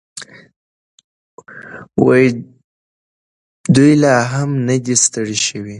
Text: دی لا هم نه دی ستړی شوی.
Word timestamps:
دی 3.75 3.91
لا 4.01 4.15
هم 4.31 4.49
نه 4.67 4.75
دی 4.85 4.95
ستړی 5.05 5.37
شوی. 5.47 5.69